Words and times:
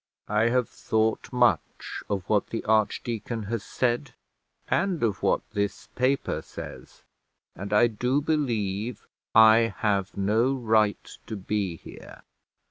"I 0.29 0.45
have 0.49 0.67
thought 0.67 1.31
much 1.31 2.01
of 2.09 2.23
what 2.27 2.47
the 2.47 2.63
archdeacon 2.65 3.43
has 3.43 3.63
said, 3.63 4.15
and 4.67 5.03
of 5.03 5.21
what 5.21 5.47
this 5.51 5.89
paper 5.93 6.41
says; 6.41 7.03
and 7.55 7.71
I 7.71 7.85
do 7.85 8.19
believe 8.19 9.05
I 9.35 9.71
have 9.77 10.17
no 10.17 10.55
right 10.55 11.03
to 11.27 11.35
be 11.35 11.75
here." 11.77 12.23